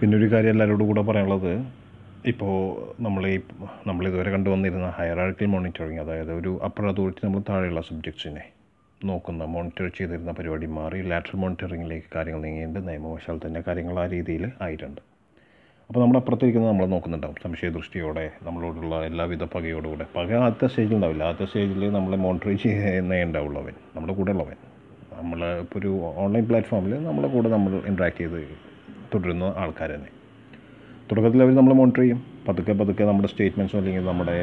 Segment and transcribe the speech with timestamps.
[0.00, 1.52] പിന്നെ ഒരു കാര്യം എല്ലാവരോടും കൂടെ പറയാനുള്ളത്
[2.26, 2.54] ഇപ്പോൾ
[3.02, 3.34] നമ്മൾ ഈ
[3.86, 8.44] നമ്മൾ ഇതുവരെ കണ്ടുവന്നിരുന്ന ഹയറാർക്കിൽ മോണിറ്ററിങ് അതായത് ഒരു അപ്പർ അതോറിറ്റി നമ്മൾ താഴെയുള്ള സബ്ജക്ട്സിനെ
[9.00, 15.02] നോക്കുന്ന മോണിറ്റർ ചെയ്തിരുന്ന പരിപാടി മാറി ലാറ്ററൽ മോണിറ്ററിങ്ങിലേക്ക് കാര്യങ്ങൾ നീങ്ങിയിട്ട് നിയമവശാൽ തന്നെ കാര്യങ്ങൾ ആ രീതിയിൽ ആയിട്ടുണ്ട്.
[15.90, 20.06] അപ്പോൾ നമ്മുടെ അപ്പുറത്തിരിക്കുന്നത് നമ്മൾ നോക്കുന്നുണ്ടാവും സംശയദൃഷ്ടിയോടെ നമ്മളോടുള്ള എല്ലാവിധ പകയോടുകൂടെ.
[20.16, 21.22] പക ആദ്യത്തെ സ്റ്റേജിൽ ഉണ്ടാവില്ല.
[21.30, 24.58] ആദ്യത്തെ സ്റ്റേജിൽ നമ്മളെ മോണിറ്റർ ചെയ്യുന്നേ ഉണ്ടാവുള്ളൂ അവൻ നമ്മുടെ കൂടെ ഉള്ളവൻ
[25.18, 25.92] നമ്മൾ ഇപ്പോൾ ഒരു
[26.24, 28.42] ഓൺലൈൻ പ്ലാറ്റ്ഫോമിൽ നമ്മളെ കൂടെ നമ്മൾ ഇൻട്രാക്ട് ചെയ്ത്
[29.14, 30.08] തുടരുന്ന ആൾക്കാർ തന്നെ.
[31.10, 32.22] തുടക്കത്തിൽ അവർ നമ്മൾ മോണിറ്റർ ചെയ്യും.
[32.48, 34.36] പതുക്കെ പതുക്കെ നമ്മുടെ സ്റ്റേറ്റ്മെന്റ്സോ അല്ലെങ്കിൽ നമ്മുടെ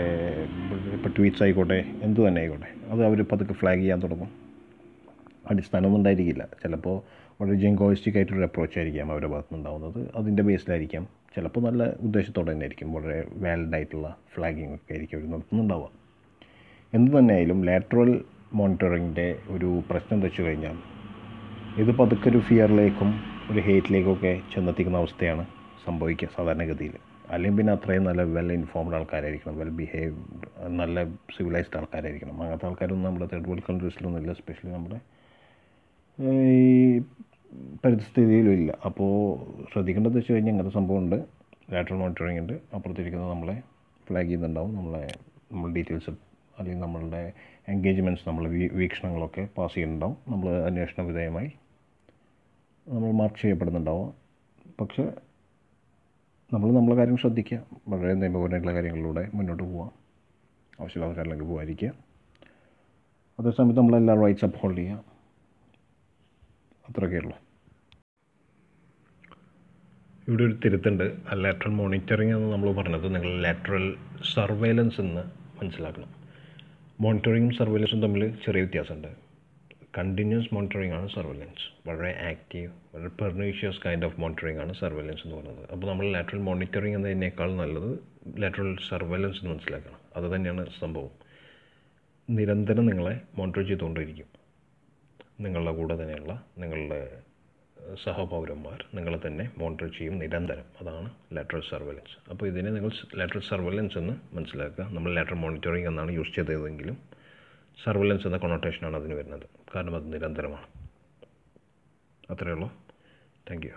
[0.93, 4.29] ഇപ്പോൾ ട്വീറ്റ്സ് ആയിക്കോട്ടെ എന്ത് തന്നെ ആയിക്കോട്ടെ അത് അവർ പതുക്കെ ഫ്ലാഗ് ചെയ്യാൻ തുടങ്ങും.
[5.49, 6.47] അടിസ്ഥാനമൊന്നും ഉണ്ടായിരിക്കില്ല.
[6.63, 7.01] ചിലപ്പോൾ
[7.41, 12.93] വളരെ ജിങ്കോയിസ്റ്റിക് ആയിട്ടൊരു അപ്രോച്ച് ആയിരിക്കാം അവരുടെ ഭാഗത്ത് നിന്നുണ്ടാവുന്നത് അതിന്റെ ബേസിലായിരിക്കാം ചിലപ്പോൾ നല്ല ഉദ്ദേശത്തോടെ തന്നെ ആയിരിക്കും.
[12.93, 15.89] വളരെ വാലിഡ് ആയിട്ടുള്ള ഫ്ലാഗിങ് ഒക്കെ ആയിരിക്കും അവർ നടത്തുന്നുണ്ടാവുക.
[16.93, 18.21] എന്ത് തന്നെയായാലും ലാറ്ററൽ
[18.53, 20.77] മോണിറ്ററിങ്ങിന്റെ ഒരു പ്രശ്നം വെച്ച് കഴിഞ്ഞാൽ
[21.77, 25.43] ഇത് പതുക്കെ ഒരു ഫിയറിലേക്കും ഒരു ഹേറ്റിലേക്കൊക്കെ ചെന്നെത്തിക്കുന്ന അവസ്ഥയാണ്
[25.85, 26.95] സംഭവിക്കുക സാധാരണഗതിയിൽ.
[27.31, 30.47] അല്ലെങ്കിൽ പിന്നെ അത്രയും നല്ല വെൽ ഇൻഫോംഡ് ആൾക്കാരായിരിക്കണം വെൽ ബിഹേവ്ഡ്
[30.79, 31.03] നല്ല
[31.35, 32.41] സിവിലൈസ്ഡ് ആൾക്കാരായിരിക്കണം.
[32.41, 34.99] അങ്ങനത്തെ ആൾക്കാരൊന്നും നമ്മുടെ തേർഡ് വേൾഡ് കൺട്രീസിലൊന്നും ഇല്ല സ്പെഷ്യലി നമ്മുടെ
[36.57, 36.99] ഈ
[37.85, 38.71] പരിസ്ഥിതിയിലും ഇല്ല.
[38.85, 39.11] അപ്പോൾ
[39.73, 41.15] ശ്രദ്ധിക്കേണ്ടതെന്ന് വെച്ച് കഴിഞ്ഞാൽ ഇങ്ങനത്തെ സംഭവമുണ്ട്.
[41.73, 42.53] ലാറ്ററൽ മോണിറ്ററിംഗ് ഉണ്ട്.
[42.75, 43.63] അപ്പുറത്തിരിക്കുന്നത് നമ്മളെ
[44.07, 44.75] ഫ്ലാഗ് ചെയ്യുന്നുണ്ടാവും.
[44.75, 45.07] നമ്മളെ
[45.51, 46.09] നമ്മൾ ഡീറ്റെയിൽസ്
[46.57, 47.33] അല്ലെങ്കിൽ നമ്മളുടെ
[47.67, 50.17] എൻഗേജ്മെന്റ്സ് നമ്മൾ വീക്ഷണങ്ങളൊക്കെ പാസ് ചെയ്യുന്നുണ്ടാവും.
[50.27, 51.49] നമ്മൾ അന്വേഷണ വിധേയമായി
[52.87, 54.13] നമ്മൾ മാർക്ക് ചെയ്യപ്പെടുന്നുണ്ടാവും.
[54.81, 55.13] പക്ഷേ
[56.53, 57.65] നമ്മൾ നമ്മളെ കാര്യം ശ്രദ്ധിക്കുക.
[57.87, 59.91] വളരെ നിയമപരമായിട്ടുള്ള കാര്യങ്ങളിലൂടെ മുന്നോട്ട് പോവാം
[60.81, 61.91] ആവശ്യമുള്ള ആൾക്കാരിലേക്ക് പോകാതിരിക്കുക
[63.39, 65.03] അതേസമയത്ത് നമ്മളെല്ലാ റൈറ്റ്സ് അപ്ഹോൾഡ് ചെയ്യുക.
[66.89, 67.37] അത്രയൊക്കെ ഉള്ളൂ.
[70.27, 71.17] ഇവിടെ ഒരു തിരുത്തുണ്ട്.
[71.33, 73.95] ലാറ്ററൽ മോണിറ്ററിംഗ് എന്ന് നമ്മൾ പറഞ്ഞത് നിങ്ങൾ ലാറ്ററൽ
[74.35, 75.21] സർവൈലൻസ് എന്ന്
[75.63, 76.07] മനസ്സിലാക്കണം.
[77.01, 79.26] മോണിറ്ററിങ്ങും സർവൈലൻസും തമ്മിൽ ചെറിയ വ്യത്യാസമുണ്ട്.
[79.97, 85.71] കണ്ടിന്യൂസ് മോണിറ്ററിംഗ് ആണ് സർവൈലൻസ് വളരെ ആക്റ്റീവ് വളരെ പെർണീഷ്യസ് കൈൻഡ് ഓഫ് മോണിറ്ററിംഗ് ആണ് സർവൈലൻസ് എന്ന് പറയുന്നത്.
[85.71, 87.99] അപ്പോൾ നമ്മൾ ലാറ്ററൽ മോണിറ്ററിംഗ് എന്നതിനേക്കാൾ നല്ലത്
[88.41, 89.99] ലാറ്ററൽ സർവൈലൻസ് എന്ന് മനസ്സിലാക്കണം.
[90.15, 91.09] അത് തന്നെയാണ് സംഭവം.
[92.29, 94.25] നിരന്തരം നിങ്ങളെ മോണിറ്റർ ചെയ്തുകൊണ്ടിരിക്കും.
[95.41, 97.01] നിങ്ങളുടെ കൂടെ തന്നെയുള്ള നിങ്ങളുടെ
[98.05, 100.65] സഹപൗരന്മാർ നിങ്ങളെ തന്നെ മോണിറ്റർ ചെയ്യും നിരന്തരം.
[100.81, 104.83] അതാണ് ലാറ്ററൽ സർവൈലൻസ് അപ്പോൾ ഇതിനെ നിങ്ങൾ ലാറ്ററൽ സർവൈലൻസ് എന്ന് മനസ്സിലാക്കുക.
[104.83, 107.16] നമ്മൾ ലാറ്ററൽ മോണിറ്ററിംഗ് എന്നാണ് യൂസ് ചെയ്തതെങ്കിലും
[107.83, 109.49] സർവൈലൻസ് എന്ന കൊണോട്ടേഷനാണ് അതിന് വരുന്നത്.
[109.75, 110.67] കാരണം അത് നിരന്തരമാണ്.
[112.31, 112.73] അത്രയേ ഉള്ളൂ.
[113.49, 113.71] Thank you